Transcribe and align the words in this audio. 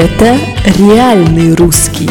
Это 0.00 0.38
реальный 0.78 1.56
русский. 1.56 2.08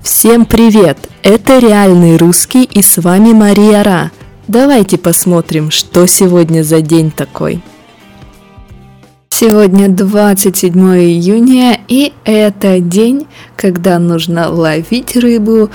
Всем 0.00 0.46
привет! 0.46 0.96
Это 1.24 1.58
реальный 1.58 2.16
русский 2.16 2.62
и 2.62 2.80
с 2.80 2.98
вами 2.98 3.32
Мария 3.32 3.82
Ра. 3.82 4.12
Давайте 4.46 4.98
посмотрим, 4.98 5.72
что 5.72 6.06
сегодня 6.06 6.62
за 6.62 6.80
день 6.80 7.10
такой. 7.10 7.60
Сегодня 9.30 9.88
27 9.88 10.72
июня, 10.78 11.80
и 11.88 12.12
это 12.22 12.78
день, 12.78 13.26
когда 13.56 13.98
нужно 13.98 14.48
ловить 14.48 15.16
рыбу 15.16 15.70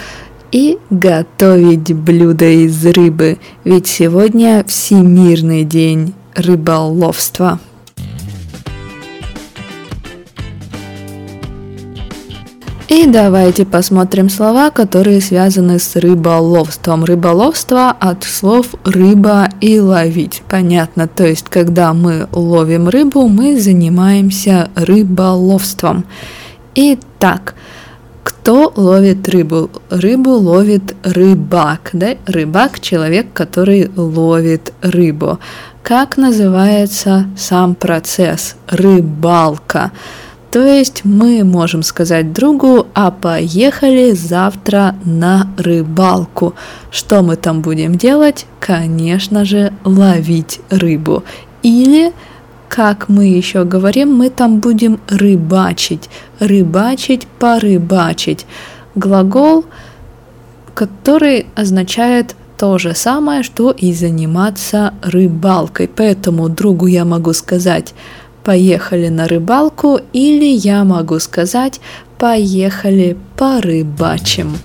и 0.54 0.78
готовить 0.90 1.92
блюда 1.94 2.46
из 2.46 2.86
рыбы, 2.86 3.38
ведь 3.66 3.88
сегодня 3.88 4.64
Всемирный 4.66 5.66
день 5.66 6.14
рыболовства. 6.36 7.60
И 12.96 13.08
давайте 13.08 13.66
посмотрим 13.66 14.30
слова, 14.30 14.70
которые 14.70 15.20
связаны 15.20 15.80
с 15.80 15.98
рыболовством. 15.98 17.04
Рыболовство 17.04 17.90
от 17.90 18.24
слов 18.24 18.68
рыба 18.86 19.50
и 19.60 19.82
ловить. 19.82 20.44
Понятно, 20.48 21.06
то 21.10 21.28
есть 21.28 21.50
когда 21.50 21.94
мы 21.94 22.30
ловим 22.32 22.88
рыбу, 22.88 23.28
мы 23.28 23.60
занимаемся 23.60 24.70
рыболовством. 24.76 26.06
Итак, 26.74 27.56
кто 28.24 28.72
ловит 28.78 29.28
рыбу? 29.28 29.70
Рыбу 29.90 30.32
ловит 30.32 30.96
рыбак, 31.04 31.90
да? 31.92 32.16
Рыбак– 32.26 32.80
человек, 32.82 33.28
который 33.34 33.92
ловит 33.98 34.72
рыбу. 34.82 35.40
Как 35.84 36.16
называется 36.16 37.26
сам 37.36 37.76
процесс? 37.76 38.56
Рыбалка. 38.70 39.92
То 40.56 40.66
есть 40.66 41.04
мы 41.04 41.44
можем 41.44 41.84
сказать 41.84 42.32
другу, 42.32 42.88
а 42.94 43.12
поехали 43.12 44.12
завтра 44.12 44.96
на 45.04 45.50
рыбалку. 45.58 46.54
Что 46.92 47.22
мы 47.24 47.36
там 47.36 47.60
будем 47.60 47.96
делать? 47.96 48.46
Конечно 48.62 49.44
же, 49.44 49.74
ловить 49.84 50.62
рыбу. 50.70 51.26
Или, 51.62 52.14
как 52.70 53.10
мы 53.10 53.26
еще 53.26 53.66
говорим, 53.66 54.14
мы 54.14 54.30
там 54.30 54.62
будем 54.62 55.02
рыбачить. 55.10 56.10
Рыбачить, 56.40 57.28
порыбачить. 57.38 58.46
Глагол, 58.96 59.66
который 60.74 61.48
означает 61.56 62.34
то 62.58 62.78
же 62.78 62.96
самое, 62.96 63.44
что 63.44 63.72
и 63.72 63.92
заниматься 63.92 64.94
рыбалкой. 65.02 65.90
Поэтому 65.94 66.48
другу 66.48 66.88
я 66.88 67.04
могу 67.04 67.34
сказать 67.34 67.94
поехали 68.46 69.10
на 69.10 69.28
рыбалку 69.28 70.00
или 70.14 70.46
я 70.46 70.84
могу 70.86 71.20
сказать 71.20 71.82
поехали 72.18 73.18
порыбачим. 73.36 74.56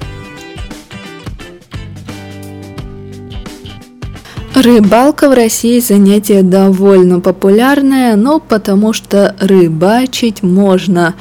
Рыбалка 4.55 5.31
в 5.31 5.33
России 5.33 5.81
занятие 5.81 6.43
довольно 6.43 7.21
популярное, 7.21 8.15
но 8.15 8.41
потому 8.41 8.93
что 8.93 9.35
рыбачить 9.41 10.43
можно 10.43 11.15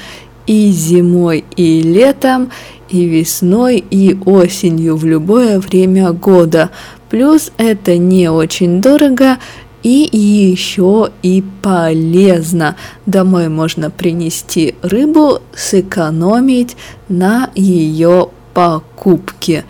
и 0.45 0.71
зимой, 0.71 1.45
и 1.55 1.81
летом, 1.81 2.51
и 2.89 3.05
весной, 3.05 3.77
и 3.77 4.17
осенью 4.25 4.97
в 4.97 5.05
любое 5.05 5.59
время 5.59 6.11
года. 6.11 6.69
Плюс 7.09 7.51
это 7.57 7.97
не 7.97 8.29
очень 8.29 8.81
дорого, 8.81 9.37
и 9.83 10.09
еще 10.11 11.09
и 11.21 11.43
полезно. 11.61 12.75
Домой 13.05 13.49
можно 13.49 13.89
принести 13.89 14.75
рыбу, 14.81 15.39
сэкономить 15.55 16.75
на 17.07 17.49
ее 17.55 18.29
покупке. 18.53 19.65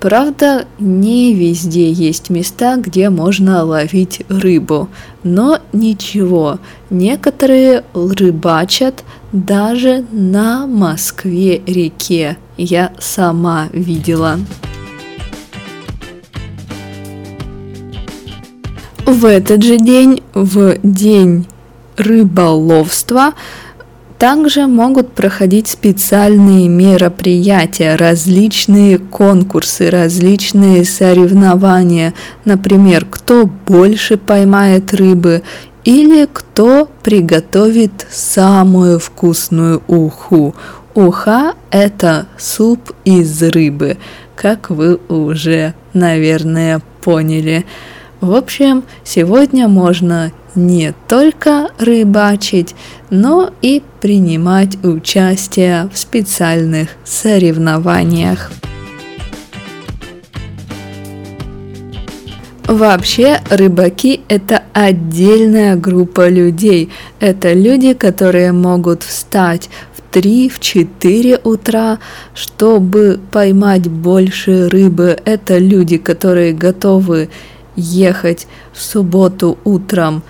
Правда, 0.00 0.66
не 0.80 1.32
везде 1.32 1.92
есть 1.92 2.28
места, 2.28 2.76
где 2.76 3.08
можно 3.08 3.62
ловить 3.62 4.22
рыбу. 4.28 4.88
Но 5.22 5.60
ничего, 5.72 6.58
некоторые 6.90 7.84
рыбачат 7.94 9.04
даже 9.30 10.04
на 10.10 10.66
Москве-реке. 10.66 12.36
Я 12.56 12.92
сама 12.98 13.68
видела. 13.72 14.40
В 19.12 19.26
этот 19.26 19.62
же 19.62 19.76
день, 19.76 20.22
в 20.32 20.78
день 20.82 21.46
рыболовства, 21.98 23.34
также 24.18 24.66
могут 24.66 25.12
проходить 25.12 25.68
специальные 25.68 26.68
мероприятия, 26.68 27.96
различные 27.96 28.96
конкурсы, 28.96 29.90
различные 29.90 30.86
соревнования. 30.86 32.14
Например, 32.46 33.04
кто 33.04 33.44
больше 33.44 34.16
поймает 34.16 34.94
рыбы 34.94 35.42
или 35.84 36.26
кто 36.32 36.88
приготовит 37.02 38.06
самую 38.10 38.98
вкусную 38.98 39.82
уху. 39.88 40.54
Уха– 40.94 41.52
это 41.70 42.28
суп 42.38 42.92
из 43.04 43.42
рыбы, 43.42 43.98
как 44.36 44.70
вы 44.70 44.98
уже, 45.10 45.74
наверное, 45.92 46.80
поняли. 47.02 47.66
В 48.22 48.36
общем, 48.36 48.84
сегодня 49.02 49.66
можно 49.66 50.30
не 50.54 50.94
только 51.08 51.70
рыбачить, 51.80 52.76
но 53.10 53.50
и 53.62 53.82
принимать 54.00 54.78
участие 54.84 55.90
в 55.92 55.98
специальных 55.98 56.90
соревнованиях. 57.02 58.52
Вообще, 62.68 63.40
рыбаки– 63.50 64.20
это 64.28 64.62
отдельная 64.72 65.74
группа 65.74 66.28
людей. 66.28 66.90
Это 67.18 67.52
люди, 67.52 67.92
которые 67.92 68.52
могут 68.52 69.02
встать 69.02 69.68
в 69.96 70.16
3-4 70.16 71.40
утра, 71.42 71.98
чтобы 72.34 73.18
поймать 73.32 73.88
больше 73.88 74.68
рыбы. 74.68 75.18
Это 75.24 75.58
люди, 75.58 75.98
которые 75.98 76.52
готовы 76.52 77.28
ехать 77.76 78.46
в 78.72 78.80
субботу 78.80 79.58
утром 79.64 80.22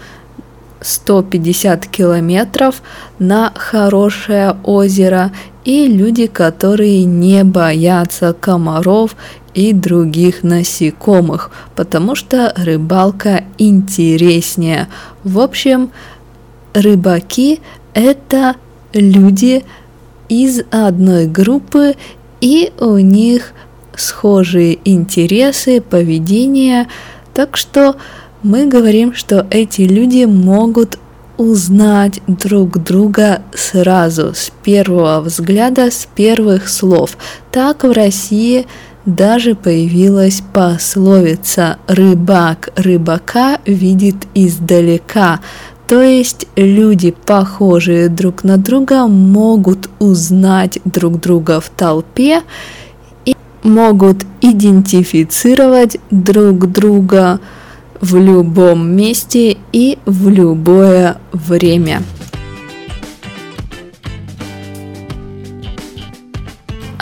150 0.80 1.86
километров 1.86 2.82
на 3.18 3.52
хорошее 3.54 4.56
озеро 4.64 5.32
и 5.64 5.86
люди, 5.86 6.26
которые 6.26 7.04
не 7.04 7.44
боятся 7.44 8.32
комаров 8.32 9.16
и 9.54 9.72
других 9.72 10.42
насекомых, 10.42 11.50
потому 11.76 12.14
что 12.14 12.52
рыбалка 12.56 13.44
интереснее. 13.58 14.88
В 15.24 15.38
общем, 15.38 15.90
рыбаки 16.72 17.60
это 17.94 18.56
люди 18.92 19.64
из 20.28 20.62
одной 20.70 21.26
группы 21.26 21.94
и 22.40 22.72
у 22.80 22.96
них 22.98 23.52
схожие 23.94 24.78
интересы, 24.84 25.80
поведение, 25.80 26.88
так 27.34 27.56
что 27.56 27.96
мы 28.42 28.66
говорим, 28.66 29.14
что 29.14 29.46
эти 29.50 29.82
люди 29.82 30.24
могут 30.24 30.98
узнать 31.36 32.20
друг 32.26 32.82
друга 32.82 33.42
сразу, 33.54 34.32
с 34.34 34.52
первого 34.62 35.20
взгляда, 35.20 35.90
с 35.90 36.06
первых 36.14 36.68
слов. 36.68 37.16
Так 37.50 37.84
в 37.84 37.92
России 37.92 38.66
даже 39.06 39.54
появилась 39.54 40.42
пословица 40.52 41.78
«рыбак 41.86 42.70
рыбака 42.76 43.58
видит 43.66 44.16
издалека». 44.34 45.40
То 45.88 46.00
есть 46.00 46.46
люди, 46.56 47.10
похожие 47.10 48.08
друг 48.08 48.44
на 48.44 48.56
друга, 48.56 49.06
могут 49.08 49.90
узнать 49.98 50.78
друг 50.84 51.20
друга 51.20 51.60
в 51.60 51.68
толпе 51.68 52.42
могут 53.62 54.24
идентифицировать 54.40 55.98
друг 56.10 56.70
друга 56.70 57.40
в 58.00 58.16
любом 58.16 58.90
месте 58.90 59.56
и 59.72 59.98
в 60.06 60.28
любое 60.28 61.18
время. 61.32 62.02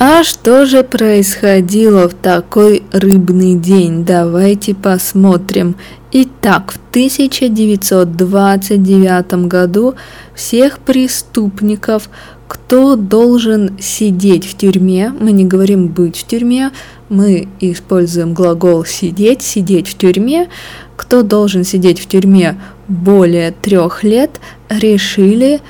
А 0.02 0.24
что 0.24 0.64
же 0.64 0.82
происходило 0.82 2.08
в 2.08 2.14
такой 2.14 2.82
рыбный 2.90 3.54
день? 3.54 4.06
Давайте 4.06 4.74
посмотрим. 4.74 5.76
Итак, 6.10 6.72
в 6.72 6.78
1929 6.90 9.46
году 9.46 9.94
всех 10.34 10.78
преступников 10.78 12.08
кто 12.50 12.97
должен 12.97 13.79
сидеть 13.79 14.44
в 14.44 14.56
тюрьме. 14.56 15.14
Мы 15.20 15.31
не 15.31 15.44
говорим 15.44 15.87
быть 15.87 16.17
в 16.17 16.26
тюрьме, 16.26 16.73
мы 17.08 17.47
используем 17.61 18.35
глагол 18.35 18.85
сидеть, 18.85 19.43
сидеть 19.43 19.87
в 19.87 19.97
тюрьме. 19.97 20.49
Кто 20.97 21.23
должен 21.23 21.62
сидеть 21.62 22.00
в 22.00 22.08
тюрьме 22.08 22.61
более 22.88 23.52
трех 23.52 24.02
лет, 24.02 24.41
решили 24.69 25.61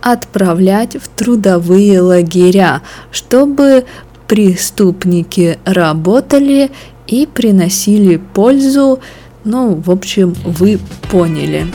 отправлять 0.00 0.94
в 0.94 1.08
трудовые 1.08 2.00
лагеря, 2.00 2.82
чтобы 3.10 3.84
преступники 4.28 5.58
работали 5.64 6.70
и 7.08 7.26
приносили 7.26 8.18
пользу. 8.18 9.00
Ну, 9.42 9.74
в 9.74 9.90
общем, 9.90 10.36
вы 10.44 10.78
поняли. 11.10 11.66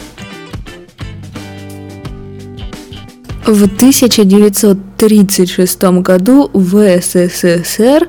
В 3.48 3.64
1936 3.64 5.84
году 6.02 6.52
в 6.54 7.00
СССР 7.00 8.08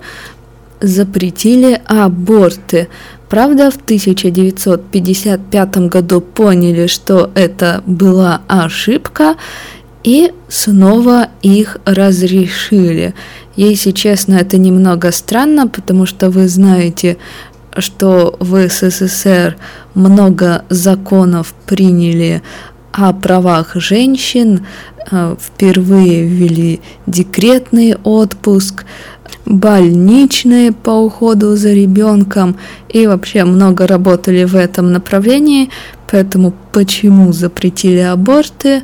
запретили 0.81 1.81
аборты. 1.87 2.89
Правда, 3.29 3.71
в 3.71 3.77
1955 3.77 5.77
году 5.87 6.21
поняли, 6.21 6.89
что 6.89 7.31
это 7.37 7.85
была 7.87 8.43
ошибка, 8.49 9.37
и 10.03 10.33
снова 10.49 11.29
их 11.43 11.77
разрешили. 11.85 13.15
Если 13.55 13.93
честно, 13.93 14.35
это 14.35 14.59
немного 14.59 15.13
странно, 15.13 15.69
потому 15.69 16.07
что 16.07 16.31
вы 16.31 16.49
знаете, 16.49 17.17
что 17.77 18.35
в 18.41 18.69
СССР 18.69 19.57
много 19.95 20.65
законов 20.69 21.55
приняли 21.65 22.43
о 22.93 23.13
правах 23.13 23.77
женщин, 23.77 24.67
э, 25.11 25.37
впервые 25.39 26.27
ввели 26.27 26.81
декретный 27.07 27.97
отпуск, 28.03 28.85
больничные 29.45 30.73
по 30.73 30.91
уходу 30.91 31.57
за 31.57 31.73
ребенком 31.73 32.57
и 32.89 33.07
вообще 33.07 33.45
много 33.45 33.87
работали 33.87 34.45
в 34.45 34.55
этом 34.55 34.93
направлении, 34.93 35.71
поэтому 36.11 36.55
почему 36.73 37.33
запретили 37.33 38.01
аборты, 38.01 38.83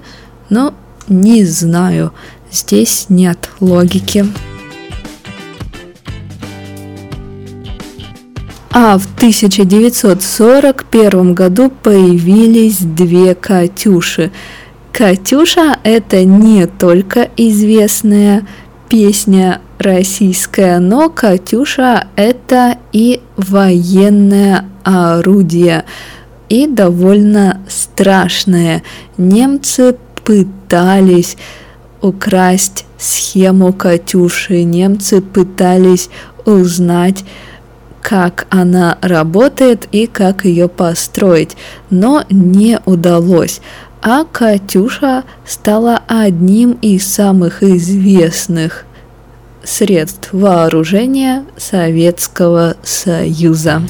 ну, 0.51 0.73
не 1.09 1.45
знаю, 1.45 2.13
здесь 2.51 3.07
нет 3.09 3.51
логики. 3.61 4.27
А 8.77 8.99
в 8.99 9.07
1941 9.15 11.33
году 11.33 11.71
появились 11.71 12.79
две 12.79 13.37
Катюши. 13.37 14.33
Катюша– 14.91 15.79
это 15.85 16.25
не 16.25 16.67
только 16.67 17.29
известная 17.37 18.45
песня 18.89 19.61
российская, 19.79 20.81
но 20.81 21.09
Катюша– 21.09 22.09
это 22.17 22.79
и 22.91 23.21
военное 23.37 24.65
орудие, 24.83 25.85
и 26.49 26.67
довольно 26.67 27.61
страшное. 27.69 28.83
Немцы 29.17 29.95
пытались 30.25 31.37
украсть 32.03 32.87
схему 32.99 33.73
Катюши, 33.73 34.65
немцы 34.65 35.21
пытались 35.21 36.11
узнать, 36.45 37.25
как 38.05 38.47
она 38.51 38.99
работает 39.01 39.89
и 39.91 40.07
как 40.07 40.45
ее 40.45 40.69
построить, 40.69 41.57
но 41.89 42.23
не 42.29 42.79
удалось. 42.85 43.63
А 44.03 44.25
Катюша 44.25 45.25
стала 45.47 46.03
одним 46.07 46.73
из 46.83 47.11
самых 47.11 47.63
известных 47.63 48.85
средств 49.63 50.29
вооружения 50.33 51.47
Советского 51.57 52.77
Союза. 52.83 53.81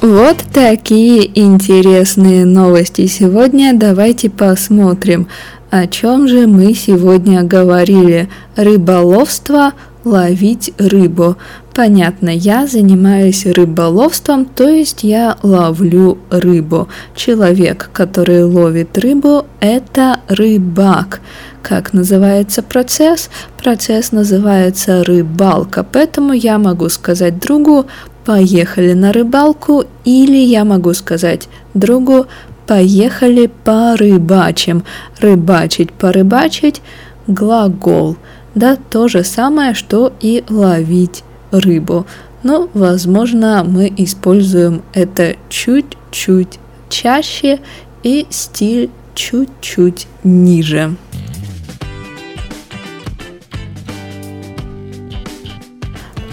Вот 0.00 0.36
такие 0.54 1.28
интересные 1.38 2.44
новости 2.44 3.06
сегодня. 3.06 3.72
Давайте 3.74 4.30
посмотрим, 4.30 5.26
о 5.70 5.86
чем 5.86 6.26
же 6.26 6.46
мы 6.48 6.74
сегодня 6.74 7.44
говорили? 7.44 8.28
Рыболовство, 8.56 9.72
ловить 10.04 10.72
рыбу. 10.78 11.36
Понятно, 11.74 12.30
я 12.30 12.66
занимаюсь 12.66 13.46
рыболовством, 13.46 14.44
то 14.46 14.68
есть 14.68 15.04
я 15.04 15.36
ловлю 15.42 16.18
рыбу. 16.30 16.88
Человек, 17.14 17.90
который 17.92 18.42
ловит 18.42 18.98
рыбу, 18.98 19.46
это 19.60 20.20
рыбак. 20.28 21.20
Как 21.62 21.92
называется 21.92 22.62
процесс? 22.62 23.30
Процесс 23.56 24.12
называется 24.12 25.04
рыбалка, 25.04 25.84
поэтому 25.84 26.32
я 26.32 26.58
могу 26.58 26.88
сказать 26.88 27.38
другу 27.38 27.86
«поехали 28.24 28.94
на 28.94 29.12
рыбалку» 29.12 29.84
или 30.04 30.36
я 30.36 30.64
могу 30.64 30.94
сказать 30.94 31.48
другу 31.74 32.26
Поехали 32.70 33.50
порыбачим. 33.64 34.84
Рыбачить, 35.20 35.90
порыбачить– 35.90 36.82
глагол. 37.26 38.16
Да, 38.54 38.76
то 38.76 39.08
же 39.08 39.24
самое, 39.24 39.74
что 39.74 40.12
и 40.20 40.44
ловить 40.48 41.24
рыбу. 41.50 42.06
Но, 42.44 42.68
возможно, 42.72 43.64
мы 43.66 43.92
используем 43.96 44.82
это 44.92 45.34
чуть-чуть 45.48 46.60
чаще 46.88 47.58
и 48.04 48.28
стиль 48.30 48.88
чуть-чуть 49.16 50.06
ниже. 50.22 50.94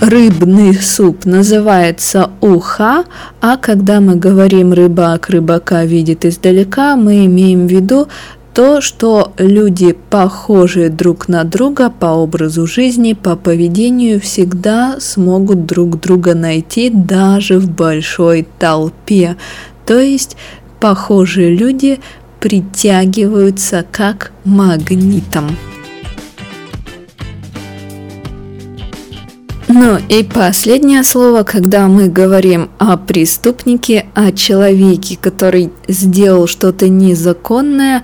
Рыбный 0.07 0.73
суп 0.73 1.25
называется 1.25 2.29
уха, 2.41 3.03
а 3.41 3.57
когда 3.57 3.99
мы 3.99 4.15
говорим 4.15 4.73
рыбак 4.73 5.29
рыбака 5.29 5.83
видит 5.85 6.25
издалека, 6.25 6.95
мы 6.95 7.25
имеем 7.25 7.67
в 7.67 7.71
виду 7.71 8.07
то, 8.53 8.81
что 8.81 9.33
люди 9.37 9.95
похожие 10.09 10.89
друг 10.89 11.27
на 11.27 11.43
друга 11.43 11.91
по 11.91 12.07
образу 12.07 12.65
жизни, 12.65 13.13
по 13.13 13.35
поведению 13.35 14.19
всегда 14.19 14.97
смогут 14.99 15.65
друг 15.65 15.99
друга 15.99 16.33
найти 16.33 16.89
даже 16.89 17.59
в 17.59 17.69
большой 17.69 18.47
толпе. 18.57 19.35
То 19.85 19.99
есть 19.99 20.37
похожие 20.79 21.55
люди 21.55 21.99
притягиваются 22.39 23.85
как 23.91 24.31
магнитом. 24.43 25.55
Ну 29.79 29.99
и 30.09 30.23
последнее 30.23 31.03
слово, 31.03 31.43
когда 31.43 31.87
мы 31.87 32.07
говорим 32.09 32.71
о 32.79 32.97
преступнике, 32.97 34.07
о 34.15 34.31
человеке, 34.31 35.19
который 35.21 35.71
сделал 35.87 36.47
что-то 36.47 36.89
незаконное, 36.89 38.03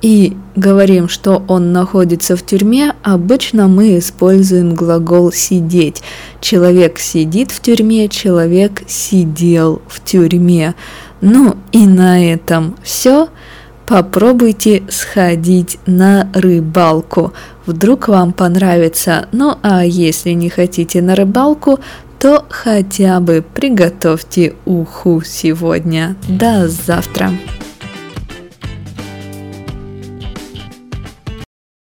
и 0.00 0.34
говорим, 0.56 1.10
что 1.10 1.44
он 1.46 1.72
находится 1.72 2.36
в 2.36 2.46
тюрьме, 2.46 2.94
обычно 3.02 3.68
мы 3.68 3.98
используем 3.98 4.74
глагол 4.74 5.30
сидеть. 5.30 6.02
Человек 6.40 6.98
сидит 6.98 7.50
в 7.50 7.60
тюрьме, 7.60 8.08
человек 8.08 8.82
сидел 8.88 9.82
в 9.88 10.02
тюрьме. 10.02 10.74
Ну 11.20 11.56
и 11.70 11.86
на 11.86 12.32
этом 12.32 12.76
все 12.82 13.28
попробуйте 13.90 14.84
сходить 14.88 15.80
на 15.84 16.30
рыбалку. 16.32 17.32
Вдруг 17.66 18.06
вам 18.06 18.32
понравится. 18.32 19.26
Ну 19.32 19.58
а 19.62 19.84
если 19.84 20.30
не 20.30 20.48
хотите 20.48 21.02
на 21.02 21.16
рыбалку, 21.16 21.80
то 22.20 22.44
хотя 22.48 23.18
бы 23.18 23.42
приготовьте 23.42 24.54
уху 24.64 25.22
сегодня. 25.24 26.14
До 26.28 26.68
завтра. 26.68 27.32